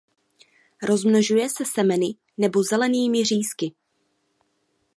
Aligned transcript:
Rozmnožuje 0.81 1.49
se 1.49 1.65
semeny 1.65 2.15
nebo 2.37 2.63
zelenými 2.63 3.25
řízky. 3.25 3.73